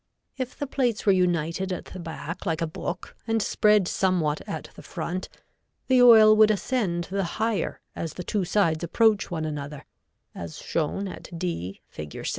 [0.35, 4.71] If the plates were united at the back like a book and spread somewhat at
[4.73, 5.29] the front,
[5.85, 9.85] the oil would ascend the higher as the two sides approach one another,
[10.33, 12.25] as shown at d, Fig.